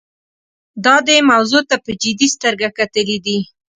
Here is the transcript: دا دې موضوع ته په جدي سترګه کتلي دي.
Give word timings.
دا 0.85 0.95
دې 1.07 1.17
موضوع 1.31 1.63
ته 1.69 1.75
په 1.83 1.91
جدي 2.01 2.27
سترګه 2.35 2.67
کتلي 2.77 3.17
دي. 3.25 3.37